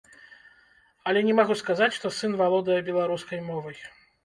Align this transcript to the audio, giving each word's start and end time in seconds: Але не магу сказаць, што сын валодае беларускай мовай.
Але 1.11 1.19
не 1.27 1.35
магу 1.41 1.59
сказаць, 1.61 1.91
што 1.99 2.13
сын 2.17 2.31
валодае 2.41 2.81
беларускай 2.91 3.47
мовай. 3.53 3.77